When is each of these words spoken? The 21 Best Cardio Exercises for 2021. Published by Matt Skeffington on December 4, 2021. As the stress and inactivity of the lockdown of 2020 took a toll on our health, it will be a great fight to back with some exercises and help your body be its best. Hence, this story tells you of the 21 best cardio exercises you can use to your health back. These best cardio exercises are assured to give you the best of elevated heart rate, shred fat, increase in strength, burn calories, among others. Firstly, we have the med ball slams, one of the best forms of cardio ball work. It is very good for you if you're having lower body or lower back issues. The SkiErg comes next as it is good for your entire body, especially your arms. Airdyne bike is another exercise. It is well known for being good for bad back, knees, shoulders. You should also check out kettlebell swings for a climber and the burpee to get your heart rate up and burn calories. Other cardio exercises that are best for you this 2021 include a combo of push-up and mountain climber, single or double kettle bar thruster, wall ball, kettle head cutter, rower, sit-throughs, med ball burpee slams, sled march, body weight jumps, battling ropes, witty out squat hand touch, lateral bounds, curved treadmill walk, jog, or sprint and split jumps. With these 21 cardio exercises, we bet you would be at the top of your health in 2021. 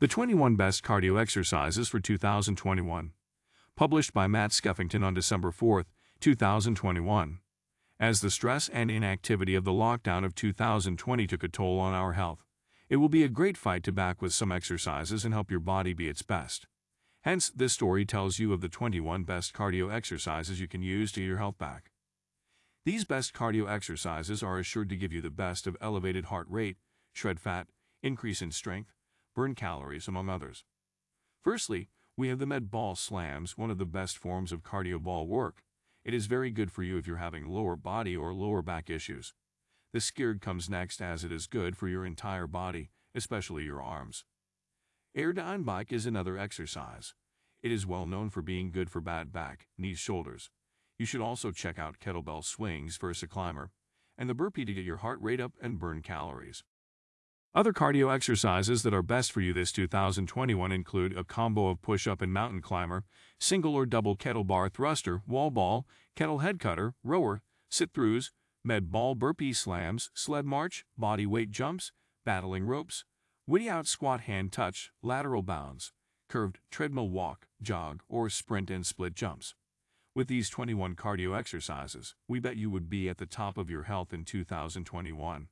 The 0.00 0.06
21 0.06 0.54
Best 0.54 0.84
Cardio 0.84 1.20
Exercises 1.20 1.88
for 1.88 1.98
2021. 1.98 3.10
Published 3.74 4.14
by 4.14 4.28
Matt 4.28 4.52
Skeffington 4.52 5.02
on 5.02 5.12
December 5.12 5.50
4, 5.50 5.86
2021. 6.20 7.40
As 7.98 8.20
the 8.20 8.30
stress 8.30 8.68
and 8.68 8.92
inactivity 8.92 9.56
of 9.56 9.64
the 9.64 9.72
lockdown 9.72 10.24
of 10.24 10.36
2020 10.36 11.26
took 11.26 11.42
a 11.42 11.48
toll 11.48 11.80
on 11.80 11.94
our 11.94 12.12
health, 12.12 12.44
it 12.88 12.98
will 12.98 13.08
be 13.08 13.24
a 13.24 13.28
great 13.28 13.56
fight 13.56 13.82
to 13.82 13.90
back 13.90 14.22
with 14.22 14.32
some 14.32 14.52
exercises 14.52 15.24
and 15.24 15.34
help 15.34 15.50
your 15.50 15.58
body 15.58 15.94
be 15.94 16.06
its 16.06 16.22
best. 16.22 16.68
Hence, 17.22 17.50
this 17.50 17.72
story 17.72 18.04
tells 18.04 18.38
you 18.38 18.52
of 18.52 18.60
the 18.60 18.68
21 18.68 19.24
best 19.24 19.52
cardio 19.52 19.92
exercises 19.92 20.60
you 20.60 20.68
can 20.68 20.80
use 20.80 21.10
to 21.10 21.20
your 21.20 21.38
health 21.38 21.58
back. 21.58 21.90
These 22.84 23.04
best 23.04 23.34
cardio 23.34 23.68
exercises 23.68 24.44
are 24.44 24.60
assured 24.60 24.90
to 24.90 24.96
give 24.96 25.12
you 25.12 25.20
the 25.20 25.30
best 25.30 25.66
of 25.66 25.76
elevated 25.80 26.26
heart 26.26 26.46
rate, 26.48 26.76
shred 27.12 27.40
fat, 27.40 27.66
increase 28.00 28.40
in 28.40 28.52
strength, 28.52 28.92
burn 29.38 29.54
calories, 29.54 30.08
among 30.08 30.28
others. 30.28 30.64
Firstly, 31.44 31.90
we 32.16 32.26
have 32.26 32.40
the 32.40 32.46
med 32.46 32.72
ball 32.72 32.96
slams, 32.96 33.56
one 33.56 33.70
of 33.70 33.78
the 33.78 33.86
best 33.86 34.18
forms 34.18 34.50
of 34.50 34.64
cardio 34.64 35.00
ball 35.00 35.28
work. 35.28 35.62
It 36.04 36.12
is 36.12 36.26
very 36.26 36.50
good 36.50 36.72
for 36.72 36.82
you 36.82 36.98
if 36.98 37.06
you're 37.06 37.18
having 37.18 37.46
lower 37.46 37.76
body 37.76 38.16
or 38.16 38.34
lower 38.34 38.62
back 38.62 38.90
issues. 38.90 39.34
The 39.92 40.00
SkiErg 40.00 40.40
comes 40.40 40.68
next 40.68 41.00
as 41.00 41.22
it 41.22 41.30
is 41.30 41.46
good 41.46 41.76
for 41.76 41.86
your 41.86 42.04
entire 42.04 42.48
body, 42.48 42.90
especially 43.14 43.62
your 43.62 43.80
arms. 43.80 44.24
Airdyne 45.16 45.64
bike 45.64 45.92
is 45.92 46.04
another 46.04 46.36
exercise. 46.36 47.14
It 47.62 47.70
is 47.70 47.86
well 47.86 48.06
known 48.06 48.30
for 48.30 48.42
being 48.42 48.72
good 48.72 48.90
for 48.90 49.00
bad 49.00 49.32
back, 49.32 49.68
knees, 49.78 50.00
shoulders. 50.00 50.50
You 50.98 51.06
should 51.06 51.20
also 51.20 51.52
check 51.52 51.78
out 51.78 52.00
kettlebell 52.00 52.42
swings 52.42 52.96
for 52.96 53.08
a 53.08 53.14
climber 53.14 53.70
and 54.18 54.28
the 54.28 54.34
burpee 54.34 54.64
to 54.64 54.74
get 54.74 54.84
your 54.84 54.96
heart 54.96 55.20
rate 55.22 55.40
up 55.40 55.52
and 55.62 55.78
burn 55.78 56.02
calories. 56.02 56.64
Other 57.54 57.72
cardio 57.72 58.14
exercises 58.14 58.82
that 58.82 58.92
are 58.92 59.02
best 59.02 59.32
for 59.32 59.40
you 59.40 59.54
this 59.54 59.72
2021 59.72 60.70
include 60.70 61.16
a 61.16 61.24
combo 61.24 61.68
of 61.68 61.80
push-up 61.80 62.20
and 62.20 62.32
mountain 62.32 62.60
climber, 62.60 63.04
single 63.40 63.74
or 63.74 63.86
double 63.86 64.16
kettle 64.16 64.44
bar 64.44 64.68
thruster, 64.68 65.22
wall 65.26 65.50
ball, 65.50 65.86
kettle 66.14 66.38
head 66.38 66.60
cutter, 66.60 66.94
rower, 67.02 67.40
sit-throughs, 67.70 68.32
med 68.62 68.92
ball 68.92 69.14
burpee 69.14 69.54
slams, 69.54 70.10
sled 70.12 70.44
march, 70.44 70.84
body 70.98 71.24
weight 71.24 71.50
jumps, 71.50 71.90
battling 72.24 72.64
ropes, 72.64 73.06
witty 73.46 73.68
out 73.68 73.86
squat 73.86 74.20
hand 74.20 74.52
touch, 74.52 74.90
lateral 75.02 75.42
bounds, 75.42 75.92
curved 76.28 76.58
treadmill 76.70 77.08
walk, 77.08 77.46
jog, 77.62 78.02
or 78.10 78.28
sprint 78.28 78.70
and 78.70 78.84
split 78.84 79.14
jumps. 79.14 79.54
With 80.14 80.28
these 80.28 80.50
21 80.50 80.96
cardio 80.96 81.36
exercises, 81.36 82.14
we 82.28 82.40
bet 82.40 82.56
you 82.56 82.68
would 82.68 82.90
be 82.90 83.08
at 83.08 83.16
the 83.16 83.26
top 83.26 83.56
of 83.56 83.70
your 83.70 83.84
health 83.84 84.12
in 84.12 84.24
2021. 84.26 85.48